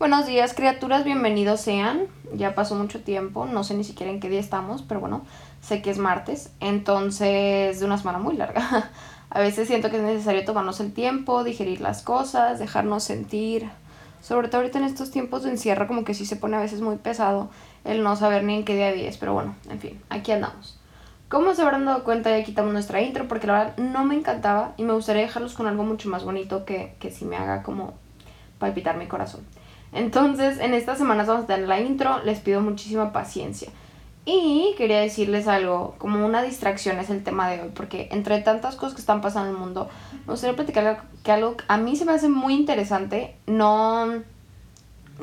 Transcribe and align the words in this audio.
Buenos 0.00 0.24
días, 0.24 0.54
criaturas, 0.54 1.04
bienvenidos 1.04 1.60
sean. 1.60 2.06
Ya 2.32 2.54
pasó 2.54 2.74
mucho 2.74 3.02
tiempo, 3.02 3.44
no 3.44 3.64
sé 3.64 3.74
ni 3.74 3.84
siquiera 3.84 4.10
en 4.10 4.18
qué 4.18 4.30
día 4.30 4.40
estamos, 4.40 4.80
pero 4.80 4.98
bueno, 4.98 5.26
sé 5.60 5.82
que 5.82 5.90
es 5.90 5.98
martes, 5.98 6.54
entonces 6.58 7.78
de 7.78 7.84
una 7.84 7.98
semana 7.98 8.18
muy 8.18 8.34
larga. 8.34 8.90
A 9.28 9.40
veces 9.40 9.68
siento 9.68 9.90
que 9.90 9.98
es 9.98 10.02
necesario 10.02 10.42
tomarnos 10.46 10.80
el 10.80 10.94
tiempo, 10.94 11.44
digerir 11.44 11.82
las 11.82 12.00
cosas, 12.00 12.58
dejarnos 12.58 13.04
sentir. 13.04 13.68
Sobre 14.22 14.48
todo 14.48 14.62
ahorita 14.62 14.78
en 14.78 14.86
estos 14.86 15.10
tiempos 15.10 15.42
de 15.42 15.50
encierro, 15.50 15.86
como 15.86 16.02
que 16.02 16.14
sí 16.14 16.24
se 16.24 16.36
pone 16.36 16.56
a 16.56 16.60
veces 16.60 16.80
muy 16.80 16.96
pesado 16.96 17.50
el 17.84 18.02
no 18.02 18.16
saber 18.16 18.42
ni 18.42 18.54
en 18.54 18.64
qué 18.64 18.76
día 18.76 18.88
es, 18.88 19.18
pero 19.18 19.34
bueno, 19.34 19.54
en 19.68 19.80
fin, 19.80 20.00
aquí 20.08 20.32
andamos. 20.32 20.80
Como 21.28 21.54
se 21.54 21.60
habrán 21.60 21.84
dado 21.84 22.04
cuenta, 22.04 22.30
ya 22.30 22.42
quitamos 22.42 22.72
nuestra 22.72 23.02
intro 23.02 23.28
porque 23.28 23.46
la 23.46 23.52
verdad 23.52 23.76
no 23.76 24.06
me 24.06 24.14
encantaba 24.14 24.72
y 24.78 24.82
me 24.82 24.94
gustaría 24.94 25.24
dejarlos 25.24 25.52
con 25.52 25.66
algo 25.66 25.84
mucho 25.84 26.08
más 26.08 26.24
bonito 26.24 26.64
que, 26.64 26.94
que 26.98 27.10
sí 27.10 27.26
me 27.26 27.36
haga 27.36 27.62
como 27.62 27.92
palpitar 28.58 28.96
mi 28.96 29.06
corazón. 29.06 29.42
Entonces, 29.92 30.58
en 30.60 30.74
estas 30.74 30.98
semanas 30.98 31.26
vamos 31.26 31.44
a 31.44 31.46
tener 31.46 31.68
la 31.68 31.80
intro, 31.80 32.22
les 32.22 32.40
pido 32.40 32.60
muchísima 32.60 33.12
paciencia. 33.12 33.70
Y 34.24 34.74
quería 34.76 35.00
decirles 35.00 35.48
algo, 35.48 35.94
como 35.98 36.24
una 36.24 36.42
distracción 36.42 36.98
es 36.98 37.10
el 37.10 37.24
tema 37.24 37.50
de 37.50 37.62
hoy, 37.62 37.70
porque 37.74 38.08
entre 38.12 38.40
tantas 38.40 38.76
cosas 38.76 38.94
que 38.94 39.00
están 39.00 39.20
pasando 39.20 39.48
en 39.48 39.56
el 39.56 39.60
mundo, 39.60 39.88
me 40.26 40.32
gustaría 40.32 40.54
platicar 40.54 41.04
que 41.24 41.32
algo 41.32 41.56
a 41.68 41.78
mí 41.78 41.96
se 41.96 42.04
me 42.04 42.12
hace 42.12 42.28
muy 42.28 42.54
interesante, 42.54 43.34
no, 43.46 44.22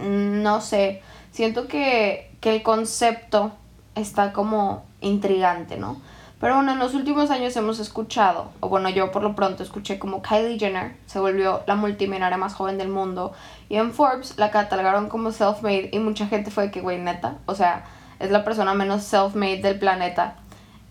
no 0.02 0.62
sé, 0.62 1.02
siento 1.32 1.68
que, 1.68 2.32
que 2.42 2.56
el 2.56 2.64
concepto 2.64 3.54
está 3.96 4.34
como 4.34 4.84
intrigante, 5.00 5.78
¿no? 5.78 6.02
Pero 6.40 6.56
bueno, 6.56 6.72
en 6.74 6.80
los 6.80 6.94
últimos 6.94 7.32
años 7.32 7.56
hemos 7.56 7.80
escuchado, 7.80 8.52
o 8.60 8.70
bueno, 8.70 8.90
yo 8.90 9.12
por 9.12 9.24
lo 9.24 9.36
pronto 9.36 9.64
escuché 9.64 9.98
como 9.98 10.22
Kylie 10.22 10.60
Jenner 10.60 10.96
se 11.08 11.20
volvió 11.20 11.64
la 11.66 11.76
multimillonaria 11.76 12.38
más 12.38 12.54
joven 12.54 12.78
del 12.78 12.90
mundo 12.90 13.34
y 13.70 13.78
en 13.78 13.92
Forbes 13.92 14.38
la 14.38 14.52
catalogaron 14.52 15.10
como 15.10 15.32
self-made 15.32 15.90
y 15.92 15.98
mucha 15.98 16.28
gente 16.28 16.52
fue 16.52 16.70
que, 16.70 16.82
güey, 16.82 17.00
neta, 17.00 17.38
o 17.48 17.56
sea, 17.56 17.86
es 18.20 18.30
la 18.30 18.44
persona 18.44 18.76
menos 18.76 19.04
self-made 19.04 19.62
del 19.62 19.80
planeta. 19.80 20.36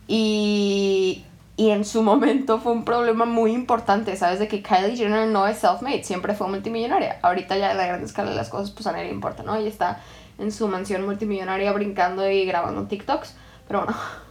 Y, 0.08 1.24
y 1.56 1.70
en 1.70 1.84
su 1.84 2.02
momento 2.04 2.58
fue 2.58 2.72
un 2.72 2.84
problema 2.84 3.24
muy 3.24 3.52
importante, 3.52 4.16
¿sabes? 4.16 4.40
De 4.40 4.48
que 4.48 4.62
Kylie 4.62 4.96
Jenner 4.96 5.28
no 5.28 5.46
es 5.46 5.62
self-made, 5.62 6.02
siempre 6.02 6.34
fue 6.34 6.48
multimillonaria. 6.48 7.20
Ahorita 7.22 7.56
ya 7.56 7.70
en 7.70 7.76
la 7.76 7.86
gran 7.86 8.02
escala 8.02 8.30
de 8.30 8.36
las 8.36 8.48
cosas, 8.48 8.72
pues 8.72 8.86
a 8.88 8.92
nadie 8.92 9.06
le 9.06 9.12
importa, 9.12 9.44
¿no? 9.44 9.54
Ella 9.54 9.68
está 9.68 10.00
en 10.38 10.50
su 10.50 10.66
mansión 10.66 11.04
multimillonaria 11.04 11.72
brincando 11.72 12.28
y 12.28 12.44
grabando 12.44 12.88
TikToks, 12.88 13.36
pero 13.68 13.84
bueno, 13.84 13.96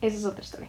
esa 0.00 0.16
es 0.16 0.24
otra 0.24 0.42
historia. 0.42 0.68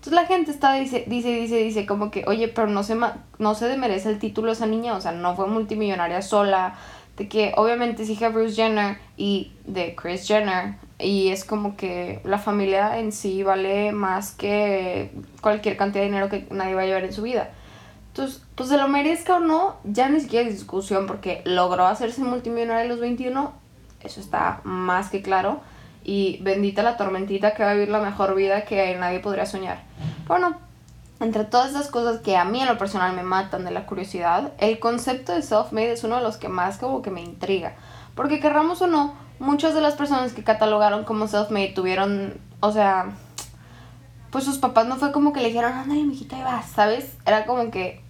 Entonces 0.00 0.14
la 0.14 0.26
gente 0.26 0.50
está, 0.50 0.72
dice, 0.74 1.04
dice, 1.06 1.28
dice, 1.28 1.56
dice, 1.56 1.84
como 1.84 2.10
que, 2.10 2.24
oye, 2.26 2.48
pero 2.48 2.68
no 2.68 2.82
se, 2.82 2.96
no 3.38 3.54
se 3.54 3.76
merece 3.76 4.08
el 4.08 4.18
título 4.18 4.52
esa 4.52 4.64
niña, 4.64 4.94
o 4.94 5.00
sea, 5.02 5.12
no 5.12 5.36
fue 5.36 5.46
multimillonaria 5.46 6.22
sola, 6.22 6.74
de 7.18 7.28
que 7.28 7.52
obviamente 7.58 8.04
es 8.04 8.08
hija 8.08 8.30
de 8.30 8.34
Bruce 8.34 8.54
Jenner 8.54 8.96
y 9.18 9.52
de 9.66 9.94
Chris 9.94 10.26
Jenner, 10.26 10.76
y 10.98 11.28
es 11.28 11.44
como 11.44 11.76
que 11.76 12.22
la 12.24 12.38
familia 12.38 12.98
en 12.98 13.12
sí 13.12 13.42
vale 13.42 13.92
más 13.92 14.32
que 14.32 15.10
cualquier 15.42 15.76
cantidad 15.76 16.00
de 16.00 16.08
dinero 16.08 16.30
que 16.30 16.46
nadie 16.50 16.74
va 16.74 16.80
a 16.80 16.86
llevar 16.86 17.04
en 17.04 17.12
su 17.12 17.20
vida. 17.20 17.50
Entonces, 18.08 18.42
pues 18.54 18.70
se 18.70 18.78
lo 18.78 18.88
merezca 18.88 19.36
o 19.36 19.40
no, 19.40 19.76
ya 19.84 20.08
ni 20.08 20.20
siquiera 20.20 20.46
hay 20.46 20.52
discusión 20.52 21.06
porque 21.06 21.42
logró 21.44 21.84
hacerse 21.84 22.22
multimillonaria 22.22 22.84
a 22.84 22.88
los 22.88 23.00
21, 23.00 23.52
eso 24.02 24.20
está 24.20 24.62
más 24.64 25.10
que 25.10 25.20
claro 25.20 25.60
y 26.10 26.38
bendita 26.42 26.82
la 26.82 26.96
tormentita 26.96 27.54
que 27.54 27.62
va 27.62 27.70
a 27.70 27.74
vivir 27.74 27.88
la 27.88 28.00
mejor 28.00 28.34
vida 28.34 28.64
que 28.64 28.96
nadie 28.96 29.20
podría 29.20 29.46
soñar. 29.46 29.84
Bueno, 30.26 30.56
entre 31.20 31.44
todas 31.44 31.70
esas 31.70 31.86
cosas 31.86 32.20
que 32.20 32.36
a 32.36 32.44
mí 32.44 32.60
en 32.60 32.66
lo 32.66 32.78
personal 32.78 33.14
me 33.14 33.22
matan 33.22 33.64
de 33.64 33.70
la 33.70 33.86
curiosidad, 33.86 34.52
el 34.58 34.80
concepto 34.80 35.30
de 35.30 35.42
self-made 35.42 35.92
es 35.92 36.02
uno 36.02 36.16
de 36.16 36.22
los 36.22 36.36
que 36.36 36.48
más 36.48 36.78
como 36.78 37.00
que 37.00 37.12
me 37.12 37.20
intriga. 37.22 37.74
Porque 38.16 38.40
querramos 38.40 38.82
o 38.82 38.88
no, 38.88 39.14
muchas 39.38 39.72
de 39.72 39.82
las 39.82 39.94
personas 39.94 40.32
que 40.32 40.42
catalogaron 40.42 41.04
como 41.04 41.28
self-made 41.28 41.74
tuvieron, 41.74 42.40
o 42.58 42.72
sea, 42.72 43.12
pues 44.32 44.42
sus 44.42 44.58
papás 44.58 44.86
no 44.86 44.96
fue 44.96 45.12
como 45.12 45.32
que 45.32 45.38
le 45.38 45.46
dijeron, 45.50 45.72
ándale, 45.72 46.02
mijita, 46.02 46.34
ahí 46.34 46.42
vas, 46.42 46.70
¿sabes? 46.70 47.18
Era 47.24 47.46
como 47.46 47.70
que, 47.70 48.02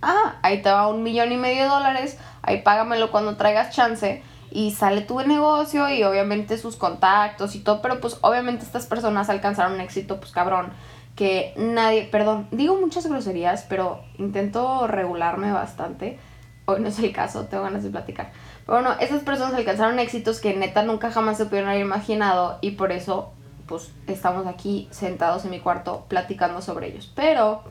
ah, 0.00 0.36
ahí 0.40 0.62
te 0.62 0.70
va 0.70 0.88
un 0.88 1.02
millón 1.02 1.30
y 1.32 1.36
medio 1.36 1.64
de 1.64 1.68
dólares, 1.68 2.16
ahí 2.40 2.62
págamelo 2.62 3.10
cuando 3.10 3.36
traigas 3.36 3.76
chance 3.76 4.22
y 4.52 4.72
sale 4.72 5.00
tu 5.00 5.18
negocio 5.20 5.88
y 5.88 6.02
obviamente 6.02 6.58
sus 6.58 6.76
contactos 6.76 7.54
y 7.54 7.60
todo, 7.60 7.80
pero 7.80 8.00
pues 8.00 8.18
obviamente 8.20 8.64
estas 8.64 8.86
personas 8.86 9.30
alcanzaron 9.30 9.72
un 9.72 9.80
éxito, 9.80 10.20
pues 10.20 10.30
cabrón, 10.30 10.72
que 11.16 11.54
nadie, 11.56 12.04
perdón, 12.04 12.48
digo 12.50 12.78
muchas 12.78 13.06
groserías, 13.06 13.64
pero 13.68 14.02
intento 14.18 14.86
regularme 14.86 15.52
bastante. 15.52 16.18
Hoy 16.66 16.80
no 16.80 16.88
es 16.88 16.98
el 16.98 17.12
caso, 17.12 17.46
tengo 17.46 17.64
ganas 17.64 17.82
de 17.82 17.90
platicar. 17.90 18.32
Pero 18.66 18.78
bueno, 18.78 18.94
esas 19.00 19.22
personas 19.22 19.54
alcanzaron 19.54 19.98
éxitos 19.98 20.40
que 20.40 20.54
neta 20.54 20.82
nunca 20.82 21.10
jamás 21.10 21.38
se 21.38 21.46
pudieron 21.46 21.70
haber 21.70 21.82
imaginado 21.82 22.58
y 22.60 22.72
por 22.72 22.92
eso 22.92 23.32
pues 23.66 23.90
estamos 24.06 24.46
aquí 24.46 24.88
sentados 24.90 25.44
en 25.44 25.50
mi 25.50 25.60
cuarto 25.60 26.04
platicando 26.08 26.60
sobre 26.60 26.88
ellos. 26.88 27.10
Pero, 27.14 27.64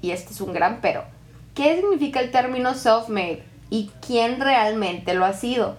y 0.00 0.12
este 0.12 0.32
es 0.32 0.40
un 0.40 0.52
gran 0.52 0.80
pero, 0.80 1.02
¿qué 1.54 1.76
significa 1.76 2.20
el 2.20 2.30
término 2.30 2.74
self-made 2.74 3.42
y 3.70 3.90
quién 4.06 4.40
realmente 4.40 5.14
lo 5.14 5.24
ha 5.24 5.32
sido? 5.32 5.76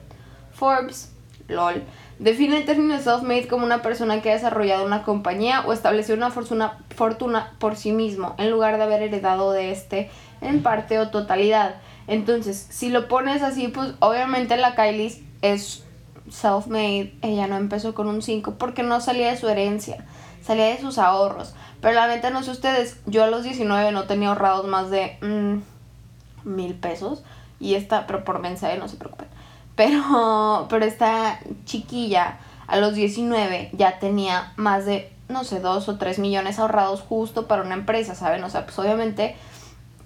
Forbes, 0.54 1.12
LOL, 1.48 1.84
define 2.20 2.58
el 2.58 2.66
término 2.66 2.98
self-made 3.00 3.48
como 3.48 3.66
una 3.66 3.82
persona 3.82 4.22
que 4.22 4.32
ha 4.32 4.34
desarrollado 4.34 4.86
una 4.86 5.04
compañía 5.04 5.62
o 5.66 5.74
establecido 5.74 6.18
una 6.18 6.32
fortuna, 6.32 6.80
fortuna 6.96 7.54
por 7.60 7.76
sí 7.76 7.92
mismo, 7.92 8.36
en 8.38 8.52
lugar 8.52 8.78
de 8.78 8.84
haber 8.84 9.02
heredado 9.02 9.52
de 9.52 9.72
este 9.72 10.10
en 10.42 10.64
parte 10.64 11.00
o 11.00 11.10
totalidad. 11.10 11.76
Entonces, 12.08 12.68
si 12.70 12.90
lo 12.90 13.08
pones 13.08 13.42
así, 13.42 13.70
pues 13.70 13.94
obviamente 14.00 14.58
la 14.58 14.76
Kylie 14.76 15.24
es 15.42 15.84
self-made. 16.30 17.14
Ella 17.22 17.48
no 17.48 17.58
empezó 17.58 17.94
con 17.94 18.08
un 18.08 18.22
5 18.22 18.56
porque 18.58 18.84
no 18.84 19.02
salía 19.02 19.32
de 19.32 19.38
su 19.38 19.48
herencia, 19.48 20.06
salía 20.42 20.68
de 20.68 20.80
sus 20.80 20.98
ahorros. 20.98 21.56
Pero 21.82 21.96
la 21.96 22.08
neta, 22.08 22.30
no 22.30 22.44
sé 22.44 22.52
ustedes, 22.52 22.98
yo 23.06 23.24
a 23.24 23.28
los 23.28 23.44
19 23.44 23.92
no 23.92 24.04
tenía 24.04 24.30
ahorrados 24.30 24.66
más 24.68 24.90
de 24.90 25.18
mm, 25.22 26.50
mil 26.50 26.76
pesos. 26.76 27.24
Y 27.60 27.76
esta, 27.76 28.08
pero 28.08 28.24
por 28.26 28.40
mensaje, 28.40 28.78
no 28.78 28.88
se 28.88 28.98
preocupen. 28.98 29.28
Pero, 29.76 30.68
pero 30.70 30.86
esta 30.86 31.40
chiquilla 31.66 32.40
a 32.68 32.78
los 32.78 32.96
19 32.96 33.70
ya 33.74 34.00
tenía 34.00 34.54
más 34.56 34.86
de, 34.86 35.12
no 35.30 35.44
sé, 35.44 35.60
2 35.60 35.90
o 35.90 35.98
3 35.98 36.20
millones 36.20 36.60
ahorrados 36.60 37.02
justo 37.02 37.48
para 37.48 37.64
una 37.64 37.74
empresa, 37.74 38.16
¿saben? 38.16 38.44
O 38.44 38.50
sea, 38.50 38.66
pues 38.66 38.78
obviamente 38.80 39.36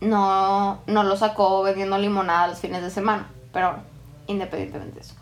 no, 0.01 0.79
no 0.87 1.03
lo 1.03 1.17
sacó 1.17 1.63
vendiendo 1.63 1.97
limonada 1.97 2.47
los 2.47 2.59
fines 2.59 2.81
de 2.81 2.89
semana. 2.89 3.27
Pero 3.53 3.69
bueno, 3.69 3.83
independientemente 4.27 4.95
de 4.95 5.01
eso. 5.01 5.15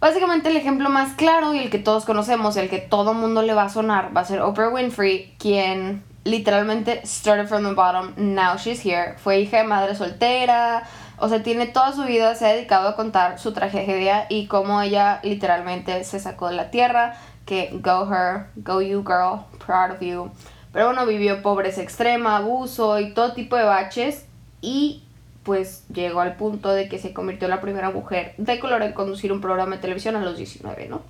Básicamente 0.00 0.50
el 0.50 0.56
ejemplo 0.56 0.90
más 0.90 1.14
claro 1.14 1.54
y 1.54 1.58
el 1.58 1.70
que 1.70 1.78
todos 1.78 2.04
conocemos, 2.04 2.56
el 2.56 2.68
que 2.68 2.78
todo 2.78 3.14
mundo 3.14 3.40
le 3.42 3.54
va 3.54 3.64
a 3.64 3.68
sonar, 3.70 4.14
va 4.14 4.20
a 4.20 4.24
ser 4.24 4.42
Oprah 4.42 4.68
Winfrey, 4.68 5.34
quien 5.38 6.04
literalmente 6.24 7.00
started 7.06 7.46
from 7.46 7.64
the 7.64 7.72
bottom, 7.72 8.12
now 8.16 8.56
she's 8.56 8.84
here. 8.84 9.14
Fue 9.16 9.40
hija 9.40 9.58
de 9.58 9.64
madre 9.64 9.94
soltera, 9.94 10.84
o 11.18 11.28
sea, 11.28 11.42
tiene 11.42 11.66
toda 11.66 11.92
su 11.92 12.04
vida, 12.04 12.34
se 12.34 12.46
ha 12.46 12.52
dedicado 12.52 12.88
a 12.88 12.96
contar 12.96 13.38
su 13.38 13.52
tragedia 13.52 14.26
y 14.28 14.46
cómo 14.46 14.82
ella 14.82 15.20
literalmente 15.22 16.02
se 16.04 16.18
sacó 16.18 16.48
de 16.48 16.54
la 16.54 16.70
tierra, 16.70 17.16
que 17.46 17.70
go 17.82 18.08
her, 18.12 18.46
go 18.56 18.80
you 18.80 19.04
girl, 19.04 19.44
proud 19.64 19.92
of 19.92 20.00
you. 20.00 20.30
Pero 20.72 20.86
bueno, 20.86 21.06
vivió 21.06 21.40
pobreza 21.42 21.82
extrema, 21.82 22.36
abuso 22.36 22.98
y 22.98 23.14
todo 23.14 23.32
tipo 23.32 23.56
de 23.56 23.64
baches 23.64 24.26
y 24.60 25.04
pues 25.44 25.84
llegó 25.88 26.20
al 26.20 26.36
punto 26.36 26.72
de 26.72 26.88
que 26.88 26.98
se 26.98 27.12
convirtió 27.12 27.46
en 27.46 27.50
la 27.50 27.60
primera 27.60 27.90
mujer 27.90 28.34
de 28.38 28.58
color 28.58 28.82
en 28.82 28.92
conducir 28.92 29.30
un 29.30 29.40
programa 29.40 29.76
de 29.76 29.82
televisión 29.82 30.16
a 30.16 30.20
los 30.20 30.36
19, 30.36 30.88
¿no? 30.88 31.02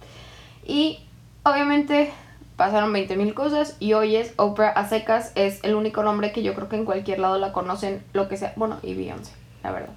Y 0.67 1.01
obviamente 1.45 2.13
pasaron 2.57 2.93
20 2.93 3.17
mil 3.17 3.33
cosas 3.33 3.77
y 3.81 3.95
hoy 3.95 4.17
es 4.17 4.35
Oprah 4.37 4.71
a 4.71 4.89
secas, 4.89 5.33
es 5.35 5.63
el 5.63 5.75
único 5.75 6.03
nombre 6.03 6.33
que 6.33 6.43
yo 6.43 6.55
creo 6.55 6.69
que 6.69 6.77
en 6.77 6.85
cualquier 6.85 7.21
lado 7.21 7.39
la 7.39 7.53
conocen, 7.53 8.03
lo 8.13 8.29
que 8.29 8.37
sea, 8.37 8.53
bueno, 8.57 8.79
y 8.83 8.95
Beyoncé 8.95 9.44
la 9.65 9.73
verdad. 9.73 9.95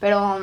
Pero 0.00 0.38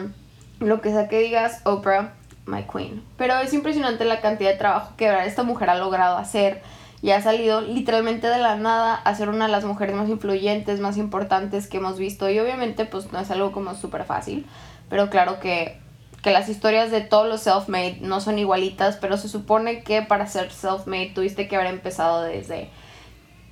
lo 0.60 0.82
que 0.82 0.92
sea 0.92 1.10
que 1.10 1.20
digas, 1.20 1.62
Oprah, 1.66 2.14
my 2.46 2.64
queen. 2.64 3.04
Pero 3.18 3.38
es 3.40 3.54
impresionante 3.54 4.06
la 4.06 4.22
cantidad 4.22 4.52
de 4.52 4.58
trabajo 4.58 4.94
que 4.96 5.10
esta 5.26 5.44
mujer 5.44 5.70
ha 5.70 5.76
logrado 5.76 6.18
hacer 6.18 6.62
y 7.02 7.12
ha 7.12 7.22
salido 7.22 7.62
literalmente 7.62 8.28
de 8.28 8.40
la 8.40 8.56
nada 8.56 8.96
a 8.96 9.16
ser 9.16 9.30
una 9.30 9.46
de 9.46 9.52
las 9.52 9.64
mujeres 9.64 9.96
más 9.96 10.10
influyentes, 10.10 10.80
más 10.80 10.98
importantes 10.98 11.68
que 11.68 11.78
hemos 11.78 11.98
visto. 11.98 12.30
Y 12.30 12.40
obviamente 12.40 12.86
pues 12.86 13.12
no 13.12 13.20
es 13.20 13.32
algo 13.32 13.52
como 13.52 13.76
súper 13.76 14.04
fácil, 14.04 14.46
pero 14.90 15.10
claro 15.10 15.40
que, 15.40 15.80
que 16.22 16.32
las 16.32 16.50
historias 16.50 16.92
de 16.92 17.02
todos 17.02 17.28
los 17.28 17.46
self-made 17.46 18.02
no 18.02 18.20
son 18.20 18.38
igualitas, 18.38 18.98
pero 18.98 19.18
se 19.18 19.30
supone 19.30 19.84
que 19.84 20.02
para 20.02 20.28
ser 20.28 20.52
self-made 20.52 21.14
tuviste 21.14 21.48
que 21.48 21.56
haber 21.56 21.68
empezado 21.68 22.24
desde 22.24 22.70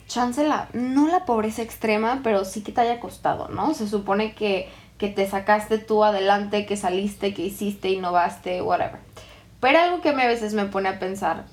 chance 0.08 0.44
la, 0.46 0.70
no 0.74 1.08
la 1.08 1.26
pobreza 1.26 1.62
extrema, 1.62 2.22
pero 2.24 2.46
sí 2.46 2.64
que 2.64 2.72
te 2.72 2.82
haya 2.82 3.00
costado, 3.00 3.50
¿no? 3.50 3.74
Se 3.74 3.88
supone 3.88 4.34
que 4.34 4.70
que 4.98 5.10
te 5.10 5.28
sacaste 5.30 5.78
tú 5.78 6.04
adelante, 6.04 6.66
que 6.66 6.78
saliste, 6.78 7.34
que 7.34 7.44
hiciste, 7.44 7.90
innovaste, 7.90 8.62
whatever. 8.62 9.00
Pero 9.60 9.80
algo 9.80 10.02
que 10.02 10.10
a 10.10 10.12
a 10.12 10.28
veces 10.28 10.54
me 10.54 10.66
pone 10.66 10.90
a 10.90 11.00
pensar, 11.00 11.46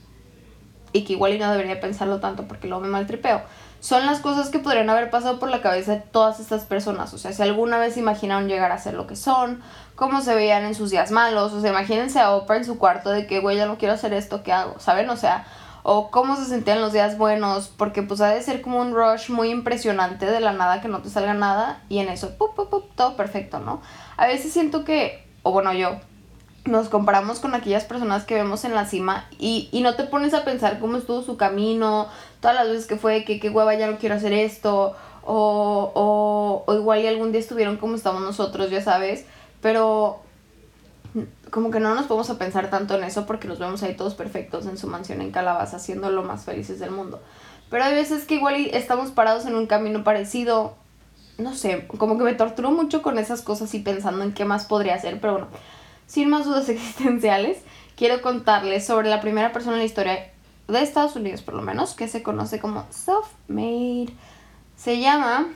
y 0.93 1.05
que 1.05 1.15
igual 1.15 1.35
y 1.35 1.39
no 1.39 1.51
debería 1.51 1.81
pensarlo 1.81 2.21
tanto 2.21 2.47
porque 2.47 2.69
luego 2.69 2.83
me 2.83 2.89
maltripeo, 2.89 3.43
son 3.81 4.07
las 4.07 4.21
cosas 4.21 4.49
que 4.49 4.61
podrían 4.61 4.89
haber 4.89 5.11
pasado 5.11 5.39
por 5.39 5.51
la 5.51 5.61
cabeza 5.61 5.93
de 5.93 6.01
todas 6.01 6.41
estas 6.41 6.65
personas. 6.65 7.13
O 7.13 7.19
sea, 7.19 7.33
si 7.33 7.43
alguna 7.43 7.79
vez 7.79 7.99
imaginaron 7.99 8.49
llegar 8.49 8.73
a 8.73 8.79
ser 8.79 8.95
lo 8.95 9.07
que 9.07 9.15
son, 9.15 9.63
cómo 9.95 10.23
se 10.23 10.35
veían 10.35 10.65
en 10.65 10.75
sus 10.75 10.91
días 10.91 11.11
malos. 11.11 11.53
O 11.53 11.61
sea, 11.61 11.69
imagínense 11.69 12.19
a 12.19 12.31
Oprah 12.31 12.57
en 12.57 12.65
su 12.65 12.79
cuarto 12.79 13.11
de 13.11 13.27
que, 13.27 13.41
güey, 13.41 13.59
ya 13.59 13.67
no 13.67 13.77
quiero 13.77 13.93
hacer 13.93 14.15
esto, 14.15 14.43
¿qué 14.43 14.53
hago? 14.53 14.81
¿Saben? 14.81 15.11
O 15.11 15.19
sea, 15.19 15.45
o 15.87 16.11
cómo 16.11 16.35
se 16.35 16.47
sentían 16.47 16.81
los 16.81 16.95
días 16.95 17.19
buenos, 17.19 17.69
porque 17.69 18.03
pues 18.03 18.23
ha 18.23 18.31
de 18.31 18.43
ser 18.43 18.63
como 18.63 18.81
un 18.81 18.95
rush 18.95 19.29
muy 19.29 19.51
impresionante 19.51 20.25
de 20.25 20.41
la 20.41 20.55
nada 20.55 20.81
que 20.81 20.89
no 20.89 21.03
te 21.03 21.11
salga 21.11 21.35
nada 21.35 21.83
y 21.91 21.99
en 21.99 22.09
eso, 22.09 22.39
pup, 22.39 22.57
pup, 22.57 22.71
pup, 22.71 22.95
todo 22.97 23.17
perfecto, 23.17 23.61
¿no? 23.61 23.83
A 24.17 24.27
veces 24.27 24.51
siento 24.51 24.83
que, 24.83 25.23
o 25.43 25.53
bueno, 25.53 25.75
yo, 25.75 25.97
nos 26.65 26.89
comparamos 26.89 27.39
con 27.39 27.55
aquellas 27.55 27.85
personas 27.85 28.25
que 28.25 28.35
vemos 28.35 28.65
en 28.65 28.75
la 28.75 28.87
cima 28.87 29.27
y, 29.39 29.69
y 29.73 29.83
no 29.83 29.95
te 29.95 30.05
pones 30.05 30.33
a 30.33 30.43
pensar 30.43 30.81
cómo 30.81 30.97
estuvo 30.97 31.21
su 31.21 31.37
camino, 31.37 32.09
todas 32.41 32.57
las 32.57 32.67
veces 32.67 32.87
que 32.87 32.97
fue, 32.97 33.27
que 33.27 33.39
qué 33.39 33.51
hueva 33.51 33.75
ya 33.75 33.87
no 33.87 33.99
quiero 33.99 34.15
hacer 34.15 34.33
esto, 34.33 34.97
o, 35.23 35.93
o, 35.95 36.65
o 36.67 36.75
igual 36.75 37.03
y 37.03 37.09
algún 37.09 37.31
día 37.31 37.43
estuvieron 37.43 37.77
como 37.77 37.97
estamos 37.97 38.23
nosotros, 38.23 38.71
ya 38.71 38.81
sabes, 38.81 39.27
pero 39.61 40.24
como 41.51 41.71
que 41.71 41.81
no 41.81 41.95
nos 41.95 42.07
podemos 42.07 42.31
a 42.31 42.39
pensar 42.39 42.71
tanto 42.71 42.97
en 42.97 43.05
eso 43.05 43.27
porque 43.27 43.47
los 43.47 43.59
vemos 43.59 43.83
ahí 43.83 43.97
todos 43.97 44.15
perfectos 44.15 44.67
en 44.67 44.77
su 44.77 44.89
mansión 44.89 45.21
en 45.21 45.31
Calabaza, 45.31 45.79
siendo 45.79 46.11
lo 46.11 46.23
más 46.23 46.45
felices 46.45 46.79
del 46.81 46.91
mundo. 46.91 47.21
Pero 47.71 47.85
hay 47.85 47.95
veces 47.95 48.25
que 48.25 48.35
igual 48.35 48.57
estamos 48.73 49.11
parados 49.11 49.47
en 49.47 49.55
un 49.55 49.67
camino 49.67 50.05
parecido, 50.05 50.75
no 51.39 51.55
sé, 51.55 51.87
como 51.87 52.19
que 52.19 52.25
me 52.25 52.35
torturo 52.35 52.71
mucho 52.71 53.03
con 53.03 53.19
esas 53.19 53.43
cosas 53.43 53.73
y 53.75 53.81
pensando 53.81 54.25
en 54.25 54.33
qué 54.33 54.45
más 54.45 54.67
podría 54.67 54.95
hacer, 54.95 55.21
pero 55.21 55.35
bueno, 55.35 55.49
sin 56.07 56.29
más 56.29 56.45
dudas 56.45 56.69
existenciales, 56.69 57.59
quiero 57.97 58.21
contarles 58.21 58.85
sobre 58.85 59.09
la 59.09 59.21
primera 59.21 59.53
persona 59.53 59.75
en 59.75 59.81
la 59.81 59.87
historia 59.87 60.33
de 60.69 60.83
Estados 60.83 61.17
Unidos, 61.17 61.43
por 61.43 61.55
lo 61.55 61.63
menos, 61.63 61.95
que 61.95 62.09
se 62.09 62.23
conoce 62.23 62.59
como 62.59 62.87
self-made. 62.91 64.13
Se 64.77 64.99
llama 64.99 65.49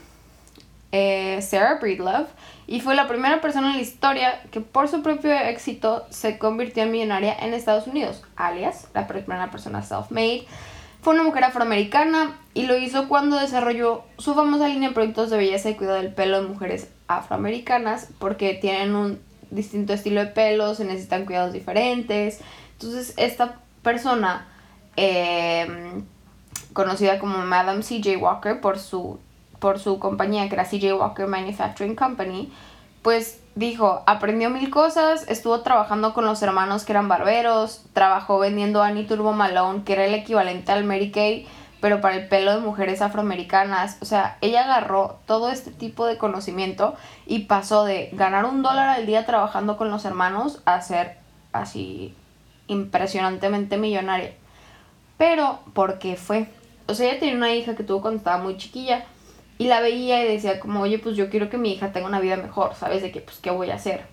eh, 0.93 1.40
Sarah 1.43 1.78
Breedlove 1.81 2.28
y 2.69 2.81
fue 2.81 2.94
la 2.94 3.09
primera 3.09 3.41
persona 3.41 3.70
en 3.70 3.76
la 3.76 3.82
historia 3.82 4.43
que 4.50 4.61
por 4.61 4.88
su 4.88 5.03
propio 5.03 5.32
éxito 5.32 6.05
se 6.11 6.37
convirtió 6.37 6.82
en 6.82 6.93
millonaria 6.93 7.35
en 7.35 7.55
Estados 7.55 7.87
Unidos, 7.87 8.23
alias 8.37 8.88
la 8.93 9.06
primera 9.06 9.50
persona 9.50 9.82
self-made. 9.82 10.47
Fue 11.00 11.15
una 11.15 11.23
mujer 11.23 11.44
afroamericana 11.44 12.37
y 12.53 12.67
lo 12.67 12.76
hizo 12.76 13.09
cuando 13.09 13.38
desarrolló 13.38 14.05
su 14.19 14.35
famosa 14.35 14.69
línea 14.69 14.91
de 14.91 14.94
productos 14.94 15.31
de 15.31 15.38
belleza 15.38 15.70
y 15.70 15.76
cuidado 15.76 15.97
del 15.97 16.12
pelo 16.12 16.43
de 16.43 16.49
mujeres 16.49 16.91
afroamericanas 17.06 18.11
porque 18.19 18.53
tienen 18.53 18.94
un 18.94 19.19
distinto 19.50 19.94
estilo 19.94 20.20
de 20.20 20.26
pelo, 20.26 20.75
se 20.75 20.85
necesitan 20.85 21.25
cuidados 21.25 21.55
diferentes. 21.55 22.41
Entonces 22.73 23.15
esta 23.17 23.61
persona, 23.82 24.47
em, 24.97 26.05
conocida 26.75 27.19
como 27.19 27.38
Madame 27.38 27.82
CJ 27.82 28.19
Walker 28.19 28.61
por 28.61 28.79
su, 28.79 29.19
por 29.58 29.78
su 29.78 29.99
compañía 29.99 30.49
que 30.49 30.55
era 30.55 30.64
CJ 30.64 30.94
Walker 30.94 31.26
Manufacturing 31.26 31.94
Company, 31.94 32.52
pues 33.02 33.40
dijo, 33.55 34.02
aprendió 34.06 34.50
mil 34.50 34.70
cosas, 34.70 35.28
estuvo 35.28 35.60
trabajando 35.60 36.14
con 36.14 36.25
los 36.26 36.43
hermanos 36.43 36.84
que 36.84 36.93
eran 36.93 37.08
barberos, 37.08 37.82
trabajó 37.93 38.38
vendiendo 38.38 38.82
Annie 38.82 39.06
Turbo 39.06 39.32
Malone, 39.32 39.82
que 39.84 39.94
era 39.94 40.05
el 40.05 40.14
equivalente 40.14 40.72
al 40.72 40.84
Mary 40.84 41.10
Kay, 41.10 41.46
pero 41.81 42.00
para 42.00 42.16
el 42.16 42.28
pelo 42.28 42.52
de 42.52 42.60
mujeres 42.60 43.02
afroamericanas. 43.02 43.99
O 44.00 44.05
sea, 44.05 44.37
ella 44.40 44.64
agarró 44.64 45.20
todo 45.26 45.50
este 45.50 45.70
tipo 45.70 46.06
de 46.06 46.19
conocimiento 46.19 46.94
y 47.26 47.40
pasó 47.40 47.84
de 47.84 48.10
ganar 48.12 48.44
un 48.44 48.62
dólar 48.62 48.88
al 48.88 49.06
día 49.06 49.26
trabajando 49.26 49.76
con 49.76 49.90
los 49.90 50.05
hermanos 50.05 50.60
a 50.64 50.81
ser 50.81 51.19
así 51.52 52.14
impresionantemente 52.66 53.76
millonaria. 53.76 54.32
Pero, 55.16 55.60
¿por 55.72 55.99
qué 55.99 56.16
fue? 56.16 56.49
O 56.87 56.94
sea, 56.94 57.10
ella 57.10 57.20
tenía 57.20 57.37
una 57.37 57.52
hija 57.52 57.75
que 57.75 57.84
tuvo 57.84 58.02
cuando 58.02 58.19
estaba 58.19 58.43
muy 58.43 58.56
chiquilla 58.56 59.05
y 59.58 59.66
la 59.66 59.81
veía 59.81 60.25
y 60.25 60.28
decía 60.28 60.60
como, 60.60 60.81
oye, 60.81 60.99
pues 60.99 61.16
yo 61.16 61.28
quiero 61.28 61.50
que 61.50 61.58
mi 61.58 61.72
hija 61.72 61.93
tenga 61.93 62.06
una 62.06 62.20
vida 62.20 62.37
mejor, 62.37 62.75
¿sabes? 62.75 63.02
De 63.02 63.10
que, 63.10 63.20
pues, 63.20 63.38
¿qué 63.38 63.50
voy 63.50 63.70
a 63.70 63.75
hacer? 63.75 64.06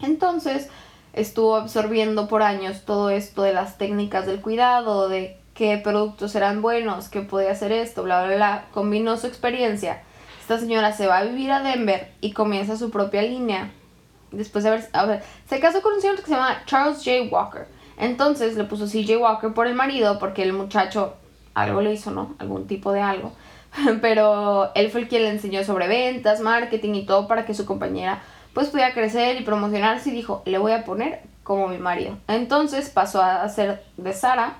Entonces, 0.00 0.68
estuvo 1.12 1.56
absorbiendo 1.56 2.26
por 2.26 2.42
años 2.42 2.84
todo 2.84 3.10
esto 3.10 3.42
de 3.42 3.52
las 3.52 3.76
técnicas 3.76 4.26
del 4.26 4.40
cuidado, 4.40 5.08
de 5.08 5.36
qué 5.54 5.76
productos 5.76 6.34
eran 6.34 6.62
buenos, 6.62 7.08
qué 7.08 7.20
podía 7.20 7.52
hacer 7.52 7.70
esto, 7.70 8.02
bla, 8.02 8.24
bla, 8.24 8.36
bla. 8.36 8.64
Combinó 8.72 9.16
su 9.18 9.26
experiencia. 9.26 10.02
Esta 10.40 10.58
señora 10.58 10.92
se 10.92 11.06
va 11.06 11.18
a 11.18 11.24
vivir 11.24 11.52
a 11.52 11.62
Denver 11.62 12.10
y 12.20 12.32
comienza 12.32 12.76
su 12.76 12.90
propia 12.90 13.22
línea. 13.22 13.70
Después 14.30 14.64
de 14.64 14.70
haber, 14.70 14.88
a 14.94 15.04
ver, 15.04 15.22
se 15.46 15.60
casó 15.60 15.82
con 15.82 15.92
un 15.92 16.00
señor 16.00 16.16
que 16.16 16.22
se 16.22 16.30
llama 16.30 16.62
Charles 16.64 16.98
J. 17.04 17.28
Walker. 17.30 17.66
Entonces 17.98 18.56
le 18.56 18.64
puso 18.64 18.86
CJ 18.86 19.18
Walker 19.18 19.52
por 19.52 19.66
el 19.66 19.74
marido 19.74 20.18
porque 20.18 20.42
el 20.42 20.54
muchacho 20.54 21.14
algo 21.54 21.82
le 21.82 21.92
hizo, 21.92 22.10
¿no? 22.10 22.34
Algún 22.38 22.66
tipo 22.66 22.92
de 22.92 23.02
algo. 23.02 23.32
Pero 24.00 24.72
él 24.74 24.90
fue 24.90 25.02
el 25.02 25.08
quien 25.08 25.22
le 25.22 25.30
enseñó 25.30 25.64
sobre 25.64 25.88
ventas, 25.88 26.40
marketing 26.40 26.94
y 26.94 27.06
todo 27.06 27.28
para 27.28 27.44
que 27.44 27.54
su 27.54 27.66
compañera 27.66 28.22
pues 28.52 28.68
pudiera 28.68 28.92
crecer 28.92 29.40
y 29.40 29.44
promocionarse 29.44 30.10
y 30.10 30.12
dijo, 30.12 30.42
le 30.44 30.58
voy 30.58 30.72
a 30.72 30.84
poner 30.84 31.20
como 31.42 31.68
mi 31.68 31.78
marido. 31.78 32.18
Entonces 32.28 32.90
pasó 32.90 33.22
a 33.22 33.48
ser 33.48 33.82
de 33.96 34.12
Sara 34.12 34.58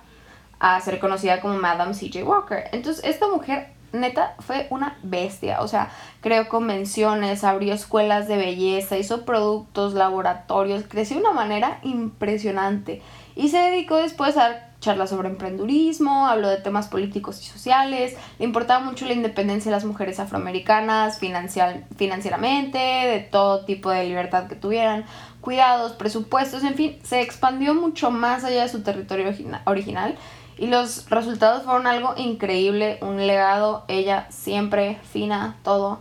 a 0.62 0.80
ser 0.80 1.00
conocida 1.00 1.40
como 1.40 1.58
Madame 1.58 1.92
CJ 1.92 2.22
Walker. 2.22 2.64
Entonces, 2.70 3.04
esta 3.04 3.26
mujer 3.26 3.72
neta 3.92 4.36
fue 4.38 4.68
una 4.70 4.96
bestia, 5.02 5.60
o 5.60 5.68
sea, 5.68 5.90
creó 6.20 6.48
convenciones, 6.48 7.44
abrió 7.44 7.74
escuelas 7.74 8.28
de 8.28 8.36
belleza, 8.36 8.96
hizo 8.96 9.24
productos, 9.24 9.94
laboratorios, 9.94 10.84
creció 10.88 11.16
de 11.16 11.22
una 11.22 11.32
manera 11.32 11.80
impresionante 11.82 13.02
y 13.36 13.48
se 13.48 13.58
dedicó 13.58 13.96
después 13.96 14.36
a 14.36 14.48
dar 14.48 14.72
charlas 14.80 15.10
sobre 15.10 15.28
emprendurismo, 15.28 16.26
habló 16.26 16.48
de 16.48 16.56
temas 16.56 16.88
políticos 16.88 17.40
y 17.40 17.44
sociales, 17.44 18.16
le 18.38 18.44
importaba 18.44 18.84
mucho 18.84 19.06
la 19.06 19.12
independencia 19.12 19.70
de 19.70 19.76
las 19.76 19.84
mujeres 19.84 20.18
afroamericanas 20.18 21.18
financieramente, 21.18 22.78
de 22.78 23.20
todo 23.30 23.64
tipo 23.64 23.90
de 23.90 24.04
libertad 24.04 24.48
que 24.48 24.56
tuvieran, 24.56 25.04
cuidados, 25.40 25.92
presupuestos, 25.92 26.64
en 26.64 26.74
fin, 26.74 26.98
se 27.04 27.20
expandió 27.20 27.74
mucho 27.74 28.10
más 28.10 28.42
allá 28.44 28.62
de 28.62 28.68
su 28.68 28.82
territorio 28.82 29.32
original 29.66 30.16
y 30.58 30.66
los 30.66 31.08
resultados 31.08 31.64
fueron 31.64 31.86
algo 31.86 32.14
increíble, 32.16 32.98
un 33.02 33.26
legado, 33.26 33.84
ella 33.88 34.26
siempre 34.30 34.98
fina, 35.12 35.56
todo. 35.62 36.00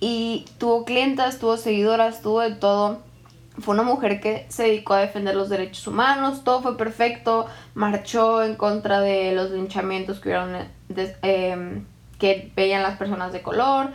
Y 0.00 0.46
tuvo 0.58 0.84
clientas, 0.84 1.38
tuvo 1.38 1.56
seguidoras, 1.56 2.22
tuvo 2.22 2.40
de 2.40 2.52
todo. 2.52 3.00
Fue 3.60 3.74
una 3.74 3.82
mujer 3.82 4.20
que 4.20 4.46
se 4.48 4.64
dedicó 4.64 4.94
a 4.94 5.00
defender 5.00 5.34
los 5.34 5.48
derechos 5.48 5.86
humanos, 5.86 6.44
todo 6.44 6.62
fue 6.62 6.76
perfecto, 6.76 7.46
marchó 7.74 8.42
en 8.42 8.54
contra 8.54 9.00
de 9.00 9.32
los 9.32 9.50
linchamientos 9.50 10.20
que 10.20 10.28
hubieron, 10.28 10.68
em, 11.22 11.84
que 12.18 12.52
veían 12.54 12.82
las 12.82 12.96
personas 12.98 13.32
de 13.32 13.42
color, 13.42 13.90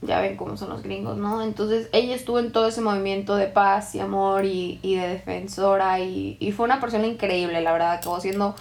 ya 0.00 0.20
ven 0.20 0.36
cómo 0.36 0.56
son 0.56 0.70
los 0.70 0.82
gringos, 0.82 1.16
¿no? 1.16 1.42
Entonces 1.42 1.88
ella 1.92 2.14
estuvo 2.14 2.38
en 2.38 2.52
todo 2.52 2.68
ese 2.68 2.80
movimiento 2.80 3.36
de 3.36 3.46
paz 3.46 3.94
y 3.94 4.00
amor 4.00 4.44
y, 4.44 4.78
y 4.82 4.96
de 4.96 5.08
defensora 5.08 6.00
y, 6.00 6.36
y, 6.40 6.52
fue 6.52 6.66
una 6.66 6.80
persona 6.80 7.06
increíble, 7.06 7.60
la 7.60 7.72
verdad, 7.72 7.92
acabó 7.92 8.20
siendo 8.20 8.54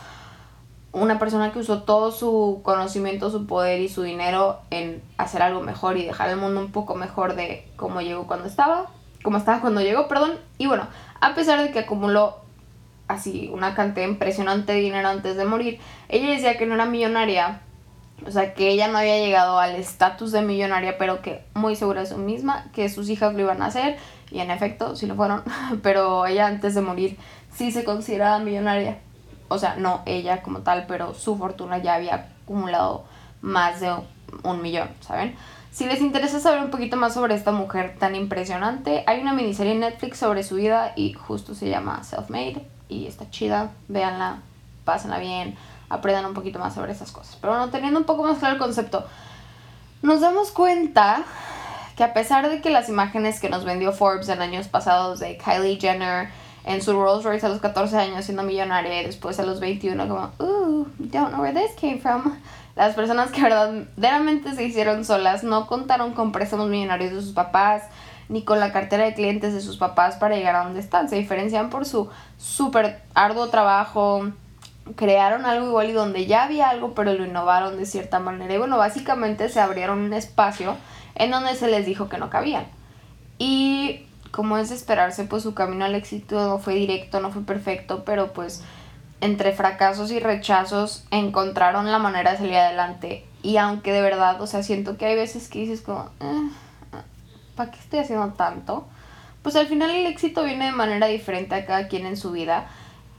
una 0.94 1.20
persona 1.20 1.52
que 1.52 1.60
usó 1.60 1.84
todo 1.84 2.12
su 2.12 2.62
conocimiento, 2.64 3.30
su 3.30 3.46
poder 3.46 3.82
y 3.82 3.90
su 3.90 4.02
dinero 4.04 4.60
en 4.72 5.02
hacer 5.18 5.42
algo 5.42 5.62
mejor 5.62 5.98
y 5.98 6.06
dejar 6.06 6.30
el 6.30 6.38
mundo 6.38 6.60
un 6.60 6.72
poco 6.72 6.96
mejor 6.96 7.36
de 7.36 7.68
cómo 7.76 8.02
llegó 8.02 8.26
cuando 8.26 8.48
estaba, 8.48 8.88
como 9.28 9.40
estaba 9.40 9.60
cuando 9.60 9.82
llegó, 9.82 10.08
perdón. 10.08 10.40
Y 10.58 10.68
bueno, 10.68 10.88
a 11.20 11.36
pesar 11.36 11.62
de 11.62 11.72
que 11.72 11.80
acumuló 11.80 12.38
así 13.10 13.52
una 13.52 13.76
cantidad 13.76 14.08
impresionante 14.08 14.72
de 14.72 14.80
dinero 14.80 15.10
antes 15.10 15.36
de 15.36 15.44
morir, 15.44 15.82
ella 16.08 16.30
decía 16.30 16.58
que 16.58 16.66
no 16.66 16.76
era 16.76 16.86
millonaria, 16.86 17.60
o 18.26 18.32
sea, 18.32 18.54
que 18.54 18.70
ella 18.70 18.88
no 18.88 19.00
había 19.00 19.18
llegado 19.18 19.60
al 19.60 19.76
estatus 19.76 20.32
de 20.32 20.44
millonaria, 20.44 20.98
pero 20.98 21.22
que 21.22 21.44
muy 21.56 21.76
segura 21.76 22.00
de 22.00 22.08
sí 22.08 22.16
misma, 22.16 22.72
que 22.72 22.88
sus 22.88 23.10
hijas 23.10 23.34
lo 23.34 23.42
iban 23.42 23.62
a 23.62 23.66
hacer, 23.66 23.98
y 24.32 24.40
en 24.40 24.50
efecto, 24.50 24.96
sí 24.96 25.08
lo 25.08 25.16
fueron, 25.16 25.44
pero 25.84 26.26
ella 26.26 26.48
antes 26.48 26.74
de 26.74 26.80
morir 26.80 27.18
sí 27.52 27.74
se 27.74 27.84
consideraba 27.84 28.40
millonaria 28.40 29.00
o 29.50 29.58
sea, 29.58 29.76
no 29.76 30.04
ella 30.06 30.42
como 30.42 30.60
tal, 30.60 30.86
pero 30.88 31.14
su 31.14 31.38
fortuna 31.38 31.78
ya 31.80 31.96
había 31.96 32.30
acumulado 32.44 33.06
más 33.42 33.80
de 33.80 33.94
un 34.44 34.62
millón, 34.62 34.90
¿saben? 35.02 35.36
Si 35.78 35.86
les 35.86 36.02
interesa 36.02 36.40
saber 36.40 36.64
un 36.64 36.72
poquito 36.72 36.98
más 36.98 37.14
sobre 37.14 37.36
esta 37.36 37.52
mujer 37.52 37.98
tan 38.00 38.16
impresionante, 38.16 39.04
hay 39.06 39.22
una 39.22 39.34
miniserie 39.34 39.74
en 39.74 39.82
Netflix 39.82 40.18
sobre 40.18 40.42
su 40.42 40.56
vida 40.56 40.94
y 40.96 41.14
justo 41.14 41.54
se 41.54 41.70
llama 41.70 42.02
Self-Made 42.04 42.66
y 42.90 43.06
está 43.06 43.30
chida, 43.30 43.70
véanla, 43.88 44.40
pásenla 44.86 45.20
bien, 45.20 45.56
aprendan 45.88 46.26
un 46.26 46.34
poquito 46.34 46.58
más 46.58 46.74
sobre 46.74 46.94
esas 46.94 47.12
cosas. 47.12 47.38
Pero 47.40 47.54
bueno, 47.54 47.70
teniendo 47.70 48.00
un 48.00 48.08
poco 48.08 48.24
más 48.24 48.40
claro 48.40 48.56
el 48.56 48.60
concepto, 48.60 49.06
nos 50.02 50.20
damos 50.20 50.50
cuenta 50.50 51.24
que 51.96 52.04
a 52.04 52.12
pesar 52.12 52.50
de 52.50 52.60
que 52.60 52.72
las 52.72 52.90
imágenes 52.90 53.40
que 53.40 53.48
nos 53.48 53.64
vendió 53.64 53.92
Forbes 53.92 54.30
en 54.30 54.42
años 54.42 54.68
pasados 54.68 55.20
de 55.20 55.38
Kylie 55.38 55.80
Jenner, 55.80 56.30
en 56.66 56.82
su 56.82 56.92
Rolls 56.94 57.24
Royce 57.24 57.46
a 57.46 57.50
los 57.50 57.62
14 57.62 57.96
años 57.98 58.26
siendo 58.26 58.42
millonaria 58.42 59.04
y 59.04 59.06
después 59.06 59.40
a 59.40 59.44
los 59.44 59.60
21 59.60 60.08
como, 60.08 60.32
uh, 60.40 60.88
don't 60.98 61.30
know 61.30 61.42
where 61.42 61.54
this 61.54 61.76
came 61.80 62.00
from. 62.00 62.36
Las 62.78 62.94
personas 62.94 63.32
que 63.32 63.42
verdaderamente 63.44 64.54
se 64.54 64.64
hicieron 64.64 65.04
solas 65.04 65.44
no 65.44 65.68
contaron 65.68 66.14
con 66.14 66.32
préstamos 66.32 66.70
millonarios 66.70 67.12
de 67.12 67.22
sus 67.22 67.34
papás 67.34 67.84
ni 68.30 68.44
con 68.44 68.60
la 68.60 68.72
cartera 68.72 69.06
de 69.06 69.14
clientes 69.14 69.54
de 69.54 69.62
sus 69.62 69.78
papás 69.78 70.18
para 70.18 70.36
llegar 70.36 70.56
a 70.56 70.64
donde 70.64 70.80
están. 70.80 71.10
Se 71.10 71.16
diferencian 71.16 71.70
por 71.70 71.86
su 71.86 72.10
súper 72.38 73.02
arduo 73.14 73.48
trabajo, 73.48 74.32
crearon 74.96 75.46
algo 75.46 75.68
igual 75.68 75.90
y 75.90 75.94
donde 75.94 76.26
ya 76.28 76.44
había 76.44 76.70
algo, 76.70 76.94
pero 76.94 77.14
lo 77.14 77.26
innovaron 77.26 77.78
de 77.78 77.86
cierta 77.86 78.20
manera. 78.20 78.54
Y 78.54 78.58
bueno, 78.58 78.78
básicamente 78.78 79.50
se 79.50 79.60
abrieron 79.60 80.00
un 80.00 80.14
espacio 80.14 80.76
en 81.16 81.32
donde 81.32 81.56
se 81.56 81.68
les 81.68 81.86
dijo 81.86 82.10
que 82.10 82.18
no 82.18 82.30
cabían. 82.30 82.68
Y 83.40 84.06
como 84.32 84.58
es 84.58 84.70
de 84.70 84.76
esperarse, 84.76 85.24
pues 85.24 85.44
su 85.44 85.54
camino 85.54 85.86
al 85.86 85.96
éxito 85.96 86.48
no 86.48 86.60
fue 86.60 86.76
directo, 86.76 87.22
no 87.22 87.32
fue 87.32 87.44
perfecto, 87.44 88.04
pero 88.06 88.34
pues 88.34 88.62
entre 89.22 89.52
fracasos 89.52 90.12
y 90.12 90.20
rechazos 90.20 91.06
encontraron 91.12 91.92
la 91.92 92.00
manera 92.00 92.32
de 92.32 92.38
salir 92.38 92.56
adelante. 92.56 93.26
Y 93.44 93.58
aunque 93.58 93.94
de 93.94 94.02
verdad, 94.02 94.42
o 94.42 94.48
sea, 94.48 94.64
siento 94.64 94.98
que 94.98 95.06
hay 95.06 95.16
veces 95.16 95.50
que 95.50 95.60
dices 95.60 95.82
como, 95.82 96.10
eh, 96.20 96.50
¿para 97.56 97.72
qué 97.72 97.80
estoy 97.80 98.00
haciendo 98.00 98.28
tanto? 98.34 98.88
Pues 99.42 99.56
al 99.56 99.68
final 99.68 99.92
el 99.92 100.06
éxito 100.06 100.44
viene 100.44 100.66
de 100.66 100.72
manera 100.72 101.08
diferente 101.08 101.56
a 101.56 101.66
cada 101.66 101.88
quien 101.88 102.06
en 102.06 102.18
su 102.18 102.32
vida. 102.32 102.68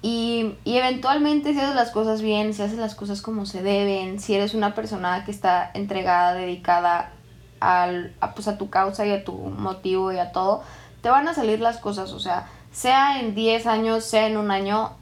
Y, 0.03 0.55
y 0.65 0.77
eventualmente 0.77 1.53
si 1.53 1.61
haces 1.61 1.75
las 1.75 1.91
cosas 1.91 2.23
bien, 2.23 2.55
si 2.55 2.63
haces 2.63 2.79
las 2.79 2.95
cosas 2.95 3.21
como 3.21 3.47
se 3.47 3.63
deben, 3.63 4.21
si 4.21 4.35
eres 4.35 4.55
una 4.55 4.75
persona 4.75 5.25
que 5.25 5.33
está 5.33 5.71
entregada, 5.75 6.35
dedicada 6.35 7.11
al, 7.59 8.15
a, 8.21 8.35
pues 8.35 8.47
a 8.47 8.59
tu 8.59 8.71
causa 8.71 9.07
y 9.07 9.11
a 9.11 9.25
tu 9.25 9.33
motivo 9.33 10.13
y 10.13 10.19
a 10.19 10.31
todo, 10.31 10.63
te 11.03 11.11
van 11.11 11.27
a 11.27 11.35
salir 11.35 11.61
las 11.61 11.79
cosas. 11.79 12.13
O 12.13 12.21
sea, 12.21 12.47
sea 12.71 13.19
en 13.21 13.35
10 13.35 13.67
años, 13.67 14.05
sea 14.05 14.27
en 14.27 14.37
un 14.37 14.51
año, 14.51 14.93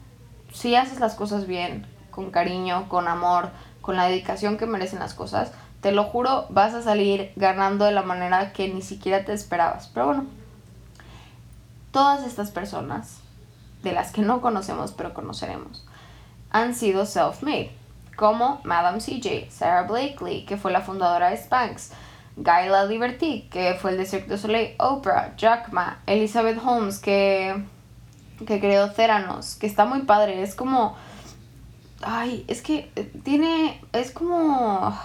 si 0.57 0.75
haces 0.75 0.99
las 0.99 1.13
cosas 1.13 1.45
bien, 1.45 1.85
con 2.09 2.31
cariño, 2.31 2.89
con 2.89 3.07
amor, 3.07 3.51
con 3.81 3.95
la 3.95 4.07
dedicación 4.07 4.57
que 4.57 4.65
merecen 4.65 4.97
las 4.97 5.13
cosas, 5.13 5.51
te 5.81 5.91
lo 5.91 6.05
juro, 6.05 6.47
vas 6.49 6.73
a 6.73 6.81
salir 6.81 7.31
ganando 7.35 7.85
de 7.85 7.91
la 7.91 8.01
manera 8.01 8.53
que 8.53 8.67
ni 8.67 8.81
siquiera 8.81 9.23
te 9.23 9.33
esperabas. 9.33 9.87
Pero 9.93 10.07
bueno, 10.07 10.25
todas 11.91 12.25
estas 12.25 12.49
personas, 12.49 13.19
de 13.83 13.91
las 13.91 14.11
que 14.11 14.23
no 14.23 14.41
conocemos 14.41 14.93
pero 14.93 15.13
conoceremos, 15.13 15.85
han 16.49 16.73
sido 16.73 17.05
self-made, 17.05 17.69
como 18.15 18.59
Madame 18.63 18.97
CJ, 18.97 19.51
Sarah 19.51 19.83
Blakely, 19.83 20.43
que 20.45 20.57
fue 20.57 20.71
la 20.71 20.81
fundadora 20.81 21.29
de 21.29 21.37
Spanx, 21.37 21.91
Gaila 22.35 22.85
Liberty, 22.85 23.47
que 23.51 23.75
fue 23.79 23.91
el 23.91 23.97
de 23.97 24.07
Cirque 24.07 24.31
du 24.31 24.37
Soleil, 24.39 24.73
Oprah, 24.79 25.35
Jack 25.37 25.71
Ma, 25.71 25.99
Elizabeth 26.07 26.57
Holmes, 26.65 26.97
que 26.97 27.63
que 28.45 28.59
creó 28.59 28.91
Theranos, 28.91 29.55
que 29.55 29.67
está 29.67 29.85
muy 29.85 30.01
padre, 30.01 30.41
es 30.41 30.55
como... 30.55 30.95
Ay, 32.01 32.45
es 32.47 32.61
que 32.61 32.91
tiene... 33.23 33.81
es 33.93 34.11
como... 34.11 34.97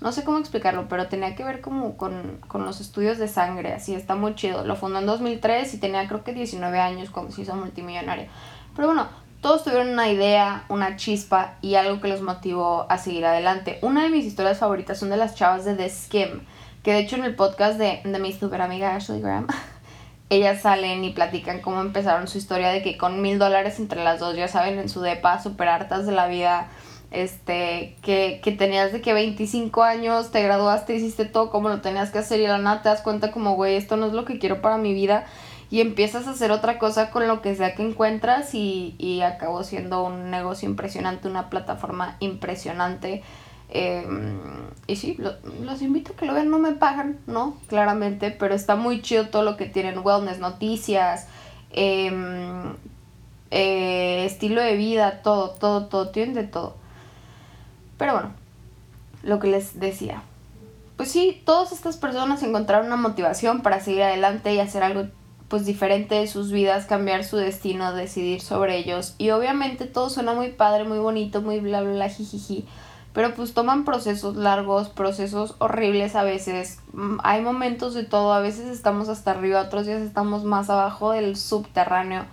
No 0.00 0.12
sé 0.12 0.24
cómo 0.24 0.38
explicarlo, 0.38 0.88
pero 0.88 1.08
tenía 1.08 1.36
que 1.36 1.44
ver 1.44 1.60
como 1.60 1.98
con, 1.98 2.38
con 2.48 2.64
los 2.64 2.80
estudios 2.80 3.18
de 3.18 3.28
sangre, 3.28 3.74
así 3.74 3.94
está 3.94 4.14
muy 4.14 4.34
chido. 4.34 4.64
Lo 4.64 4.74
fundó 4.74 4.98
en 4.98 5.06
2003 5.06 5.74
y 5.74 5.78
tenía 5.78 6.08
creo 6.08 6.24
que 6.24 6.32
19 6.32 6.80
años 6.80 7.10
cuando 7.10 7.32
se 7.32 7.42
hizo 7.42 7.54
multimillonario. 7.54 8.26
Pero 8.74 8.88
bueno, 8.88 9.08
todos 9.42 9.64
tuvieron 9.64 9.88
una 9.90 10.08
idea, 10.10 10.64
una 10.68 10.96
chispa 10.96 11.56
y 11.60 11.74
algo 11.74 12.00
que 12.00 12.08
los 12.08 12.22
motivó 12.22 12.86
a 12.90 12.98
seguir 12.98 13.26
adelante. 13.26 13.78
Una 13.82 14.02
de 14.02 14.10
mis 14.10 14.24
historias 14.24 14.58
favoritas 14.58 14.98
son 14.98 15.10
de 15.10 15.16
las 15.16 15.34
chavas 15.34 15.64
de 15.64 15.74
The 15.74 15.88
Skim, 15.88 16.40
que 16.82 16.92
de 16.92 17.00
hecho 17.00 17.16
en 17.16 17.24
el 17.24 17.34
podcast 17.34 17.78
de, 17.78 18.00
de 18.04 18.18
mi 18.18 18.32
super 18.32 18.62
amiga 18.62 18.94
Ashley 18.94 19.20
Graham 19.20 19.48
ellas 20.30 20.62
salen 20.62 21.04
y 21.04 21.10
platican 21.10 21.60
cómo 21.60 21.80
empezaron 21.80 22.28
su 22.28 22.38
historia 22.38 22.68
de 22.68 22.82
que 22.82 22.96
con 22.96 23.20
mil 23.20 23.38
dólares 23.38 23.78
entre 23.80 24.02
las 24.02 24.20
dos, 24.20 24.36
ya 24.36 24.48
saben, 24.48 24.78
en 24.78 24.88
su 24.88 25.00
depa, 25.00 25.42
súper 25.42 25.68
hartas 25.68 26.06
de 26.06 26.12
la 26.12 26.28
vida, 26.28 26.68
este, 27.10 27.96
que, 28.02 28.40
que 28.42 28.52
tenías 28.52 28.92
de 28.92 29.00
que 29.00 29.12
25 29.12 29.82
años, 29.82 30.30
te 30.30 30.42
graduaste, 30.42 30.94
hiciste 30.94 31.24
todo 31.24 31.50
como 31.50 31.68
lo 31.68 31.80
tenías 31.80 32.10
que 32.10 32.18
hacer 32.18 32.40
y 32.40 32.46
la 32.46 32.58
nada 32.58 32.82
te 32.82 32.88
das 32.88 33.02
cuenta 33.02 33.32
como, 33.32 33.56
güey, 33.56 33.74
esto 33.74 33.96
no 33.96 34.06
es 34.06 34.12
lo 34.12 34.24
que 34.24 34.38
quiero 34.38 34.62
para 34.62 34.78
mi 34.78 34.94
vida 34.94 35.26
y 35.68 35.80
empiezas 35.80 36.28
a 36.28 36.30
hacer 36.30 36.52
otra 36.52 36.78
cosa 36.78 37.10
con 37.10 37.26
lo 37.26 37.42
que 37.42 37.56
sea 37.56 37.74
que 37.74 37.82
encuentras 37.82 38.54
y, 38.54 38.94
y 38.98 39.22
acabó 39.22 39.64
siendo 39.64 40.04
un 40.04 40.30
negocio 40.30 40.68
impresionante, 40.68 41.28
una 41.28 41.50
plataforma 41.50 42.16
impresionante 42.20 43.22
Em, 43.70 44.40
y 44.88 44.96
sí, 44.96 45.16
los 45.62 45.82
invito 45.82 46.12
a 46.12 46.16
que 46.16 46.26
lo 46.26 46.34
vean, 46.34 46.50
no 46.50 46.58
me 46.58 46.72
pagan, 46.72 47.20
¿no? 47.26 47.56
Claramente, 47.68 48.32
pero 48.32 48.54
está 48.54 48.74
muy 48.74 49.00
chido 49.02 49.28
todo 49.28 49.42
lo 49.42 49.56
que 49.56 49.66
tienen, 49.66 50.00
wellness, 50.04 50.40
noticias, 50.40 51.28
em, 51.70 52.74
eh, 53.52 54.24
estilo 54.26 54.60
de 54.60 54.76
vida, 54.76 55.22
todo, 55.22 55.50
todo, 55.50 55.86
todo, 55.86 56.10
tienen 56.10 56.34
de 56.34 56.44
todo. 56.44 56.74
Pero 57.96 58.14
bueno, 58.14 58.32
lo 59.22 59.38
que 59.38 59.48
les 59.48 59.78
decía. 59.78 60.22
Pues 60.96 61.10
sí, 61.12 61.40
todas 61.46 61.72
estas 61.72 61.96
personas 61.96 62.42
encontraron 62.42 62.86
una 62.86 62.96
motivación 62.96 63.62
para 63.62 63.80
seguir 63.80 64.02
adelante 64.02 64.52
y 64.52 64.58
hacer 64.58 64.82
algo 64.82 65.04
pues 65.48 65.66
diferente 65.66 66.14
de 66.14 66.26
sus 66.26 66.52
vidas, 66.52 66.86
cambiar 66.86 67.24
su 67.24 67.36
destino, 67.36 67.92
decidir 67.92 68.40
sobre 68.40 68.76
ellos. 68.78 69.14
Y 69.18 69.30
obviamente 69.30 69.86
todo 69.86 70.10
suena 70.10 70.32
muy 70.32 70.50
padre, 70.52 70.84
muy 70.84 70.98
bonito, 70.98 71.42
muy 71.42 71.60
bla 71.60 71.80
bla 71.80 71.92
bla 71.92 72.08
jijiji 72.08 72.66
pero 73.12 73.34
pues 73.34 73.54
toman 73.54 73.84
procesos 73.84 74.36
largos, 74.36 74.88
procesos 74.88 75.56
horribles 75.58 76.14
a 76.14 76.22
veces. 76.22 76.78
Mm, 76.92 77.18
hay 77.22 77.42
momentos 77.42 77.94
de 77.94 78.04
todo, 78.04 78.32
a 78.32 78.40
veces 78.40 78.68
estamos 78.68 79.08
hasta 79.08 79.32
arriba, 79.32 79.62
otros 79.62 79.86
días 79.86 80.02
estamos 80.02 80.44
más 80.44 80.70
abajo 80.70 81.12
del 81.12 81.36
subterráneo. 81.36 82.24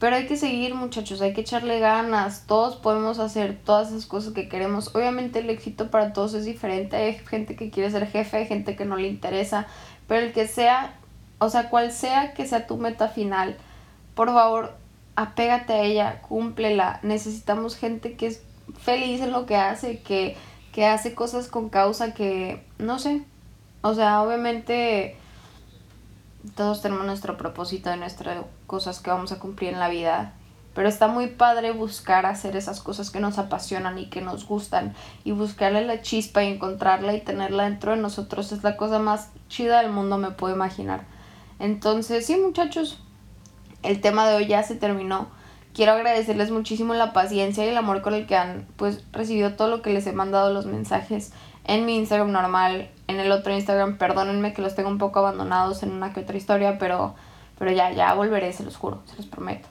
Pero 0.00 0.16
hay 0.16 0.26
que 0.26 0.36
seguir 0.36 0.74
muchachos, 0.74 1.20
hay 1.20 1.32
que 1.34 1.42
echarle 1.42 1.80
ganas, 1.80 2.46
todos 2.46 2.76
podemos 2.76 3.18
hacer 3.18 3.58
todas 3.64 3.88
esas 3.88 4.06
cosas 4.06 4.32
que 4.32 4.48
queremos. 4.48 4.94
Obviamente 4.94 5.38
el 5.40 5.50
éxito 5.50 5.90
para 5.90 6.12
todos 6.12 6.34
es 6.34 6.44
diferente, 6.44 6.96
hay 6.96 7.14
gente 7.14 7.56
que 7.56 7.70
quiere 7.70 7.90
ser 7.90 8.06
jefe, 8.06 8.38
hay 8.38 8.46
gente 8.46 8.76
que 8.76 8.84
no 8.84 8.96
le 8.96 9.08
interesa, 9.08 9.66
pero 10.08 10.26
el 10.26 10.32
que 10.32 10.46
sea, 10.46 10.94
o 11.38 11.48
sea, 11.50 11.70
cual 11.70 11.92
sea 11.92 12.34
que 12.34 12.46
sea 12.46 12.66
tu 12.66 12.76
meta 12.76 13.08
final, 13.08 13.56
por 14.14 14.28
favor, 14.28 14.74
apégate 15.16 15.72
a 15.72 15.82
ella, 15.82 16.22
cúmplela. 16.22 17.00
Necesitamos 17.02 17.76
gente 17.76 18.14
que 18.14 18.26
es 18.26 18.42
feliz 18.78 19.20
en 19.20 19.32
lo 19.32 19.46
que 19.46 19.56
hace, 19.56 20.00
que, 20.00 20.36
que 20.72 20.86
hace 20.86 21.14
cosas 21.14 21.48
con 21.48 21.68
causa, 21.68 22.14
que 22.14 22.64
no 22.78 22.98
sé. 22.98 23.24
O 23.82 23.94
sea, 23.94 24.22
obviamente 24.22 25.16
todos 26.54 26.82
tenemos 26.82 27.06
nuestro 27.06 27.36
propósito 27.36 27.90
de 27.90 27.96
nuestras 27.96 28.44
cosas 28.66 29.00
que 29.00 29.10
vamos 29.10 29.32
a 29.32 29.38
cumplir 29.38 29.72
en 29.72 29.80
la 29.80 29.88
vida. 29.88 30.34
Pero 30.74 30.88
está 30.88 31.06
muy 31.06 31.28
padre 31.28 31.70
buscar 31.70 32.26
hacer 32.26 32.56
esas 32.56 32.80
cosas 32.80 33.10
que 33.10 33.20
nos 33.20 33.38
apasionan 33.38 33.96
y 33.96 34.10
que 34.10 34.20
nos 34.20 34.46
gustan. 34.46 34.94
Y 35.22 35.30
buscarle 35.30 35.84
la 35.84 36.02
chispa 36.02 36.42
y 36.42 36.52
encontrarla 36.52 37.14
y 37.14 37.20
tenerla 37.20 37.64
dentro 37.64 37.92
de 37.92 37.98
nosotros 37.98 38.50
es 38.50 38.64
la 38.64 38.76
cosa 38.76 38.98
más 38.98 39.30
chida 39.48 39.80
del 39.80 39.92
mundo, 39.92 40.18
me 40.18 40.32
puedo 40.32 40.54
imaginar. 40.54 41.04
Entonces, 41.60 42.26
sí, 42.26 42.36
muchachos, 42.36 42.98
el 43.84 44.00
tema 44.00 44.28
de 44.28 44.34
hoy 44.34 44.46
ya 44.46 44.64
se 44.64 44.74
terminó 44.74 45.28
quiero 45.74 45.92
agradecerles 45.92 46.50
muchísimo 46.50 46.94
la 46.94 47.12
paciencia 47.12 47.64
y 47.64 47.68
el 47.68 47.76
amor 47.76 48.00
con 48.00 48.14
el 48.14 48.26
que 48.26 48.36
han 48.36 48.66
pues 48.76 49.04
recibido 49.12 49.54
todo 49.54 49.68
lo 49.68 49.82
que 49.82 49.90
les 49.90 50.06
he 50.06 50.12
mandado 50.12 50.52
los 50.52 50.66
mensajes 50.66 51.32
en 51.64 51.86
mi 51.86 51.96
Instagram 51.96 52.30
normal, 52.30 52.90
en 53.08 53.20
el 53.20 53.32
otro 53.32 53.52
Instagram, 53.52 53.98
perdónenme 53.98 54.52
que 54.52 54.62
los 54.62 54.74
tengo 54.74 54.88
un 54.88 54.98
poco 54.98 55.18
abandonados 55.18 55.82
en 55.82 55.90
una 55.92 56.12
que 56.12 56.20
otra 56.20 56.36
historia, 56.36 56.78
pero, 56.78 57.14
pero 57.58 57.72
ya, 57.72 57.90
ya 57.90 58.12
volveré, 58.14 58.52
se 58.52 58.64
los 58.64 58.76
juro, 58.76 59.02
se 59.06 59.16
los 59.16 59.26
prometo. 59.26 59.68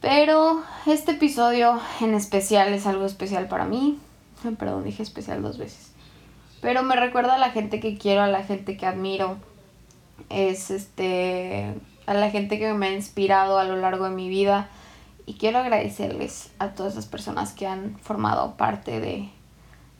Pero 0.00 0.62
este 0.86 1.12
episodio 1.12 1.78
en 2.00 2.14
especial 2.14 2.72
es 2.72 2.86
algo 2.86 3.04
especial 3.04 3.48
para 3.48 3.64
mí. 3.64 3.98
Perdón, 4.58 4.84
dije 4.84 5.02
especial 5.02 5.42
dos 5.42 5.58
veces. 5.58 5.92
Pero 6.60 6.82
me 6.82 6.96
recuerda 6.96 7.34
a 7.34 7.38
la 7.38 7.50
gente 7.50 7.80
que 7.80 7.98
quiero, 7.98 8.22
a 8.22 8.28
la 8.28 8.44
gente 8.44 8.76
que 8.76 8.86
admiro. 8.86 9.36
Es 10.30 10.70
este 10.70 11.74
a 12.06 12.14
la 12.14 12.30
gente 12.30 12.58
que 12.58 12.72
me 12.72 12.88
ha 12.88 12.92
inspirado 12.92 13.58
a 13.58 13.64
lo 13.64 13.76
largo 13.76 14.04
de 14.04 14.14
mi 14.14 14.28
vida. 14.28 14.68
Y 15.26 15.34
quiero 15.34 15.58
agradecerles 15.58 16.50
a 16.58 16.68
todas 16.68 16.92
esas 16.92 17.06
personas 17.06 17.52
que 17.52 17.66
han 17.66 17.98
formado 17.98 18.56
parte 18.56 19.00
de, 19.00 19.28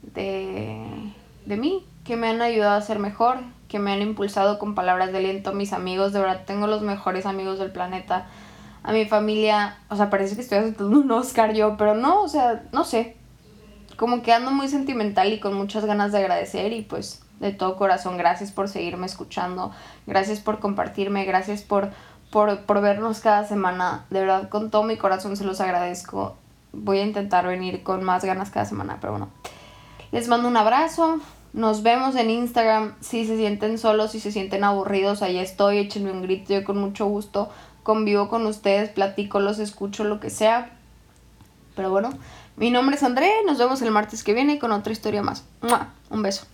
de, 0.03 1.13
de 1.45 1.57
mí, 1.57 1.85
que 2.05 2.17
me 2.17 2.29
han 2.29 2.41
ayudado 2.43 2.77
a 2.77 2.81
ser 2.81 3.01
mejor, 3.01 3.39
que 3.69 3.81
me 3.81 3.93
han 3.93 4.03
impulsado 4.03 4.59
con 4.59 4.75
palabras 4.75 5.11
de 5.11 5.19
aliento, 5.19 5.53
mis 5.53 5.73
amigos, 5.73 6.13
de 6.13 6.21
verdad 6.21 6.45
tengo 6.47 6.69
los 6.69 6.83
mejores 6.83 7.27
amigos 7.27 7.59
del 7.59 7.73
planeta, 7.73 8.27
a 8.85 8.93
mi 8.93 9.05
familia, 9.05 9.79
o 9.89 9.97
sea, 9.97 10.11
parece 10.11 10.37
que 10.37 10.43
estoy 10.43 10.59
haciendo 10.59 10.89
un 10.89 11.11
Oscar 11.11 11.53
yo, 11.55 11.77
pero 11.77 11.95
no, 11.95 12.23
o 12.23 12.29
sea, 12.29 12.63
no 12.73 12.85
sé, 12.85 13.17
como 13.97 14.23
que 14.23 14.33
ando 14.33 14.53
muy 14.53 14.69
sentimental 14.69 15.33
y 15.33 15.41
con 15.41 15.55
muchas 15.55 15.85
ganas 15.85 16.13
de 16.13 16.19
agradecer 16.19 16.73
y 16.73 16.83
pues 16.83 17.26
de 17.41 17.53
todo 17.53 17.77
corazón. 17.77 18.17
Gracias 18.17 18.53
por 18.53 18.69
seguirme 18.69 19.07
escuchando, 19.07 19.73
gracias 20.07 20.41
por 20.41 20.59
compartirme, 20.59 21.25
gracias 21.25 21.63
por, 21.63 21.91
por, 22.31 22.61
por 22.61 22.81
vernos 22.81 23.21
cada 23.21 23.47
semana. 23.47 24.07
De 24.11 24.21
verdad, 24.21 24.49
con 24.49 24.71
todo 24.71 24.83
mi 24.83 24.97
corazón 24.97 25.37
se 25.37 25.45
los 25.45 25.61
agradezco. 25.61 26.37
Voy 26.73 26.99
a 26.99 27.05
intentar 27.05 27.47
venir 27.47 27.83
con 27.83 28.05
más 28.05 28.25
ganas 28.25 28.51
cada 28.51 28.67
semana, 28.67 28.99
pero 29.01 29.13
bueno. 29.13 29.29
Les 30.13 30.29
mando 30.29 30.49
un 30.49 30.57
abrazo. 30.57 31.21
Nos 31.53 31.83
vemos 31.83 32.17
en 32.17 32.31
Instagram. 32.31 32.95
Si 33.01 33.27
se 33.27 33.37
sienten 33.37 33.79
solos, 33.79 34.13
si 34.13 34.21
se 34.21 34.31
sienten 34.31 34.63
aburridos, 34.63 35.23
ahí 35.23 35.39
estoy. 35.39 35.79
Échenme 35.79 36.13
un 36.13 36.23
grito. 36.23 36.53
Yo 36.53 36.65
con 36.65 36.79
mucho 36.79 37.07
gusto 37.07 37.51
convivo 37.87 38.29
con 38.29 38.45
ustedes, 38.47 38.91
platico, 38.91 39.39
los 39.39 39.61
escucho, 39.61 40.03
lo 40.03 40.19
que 40.19 40.29
sea. 40.29 40.77
Pero 41.77 41.89
bueno, 41.89 42.11
mi 42.57 42.73
nombre 42.73 42.97
es 42.97 43.05
André. 43.05 43.31
Nos 43.47 43.59
vemos 43.59 43.81
el 43.81 43.93
martes 43.93 44.25
que 44.25 44.35
viene 44.35 44.59
con 44.59 44.73
otra 44.73 44.93
historia 44.93 45.23
más. 45.23 45.45
Un 46.11 46.21
beso. 46.21 46.47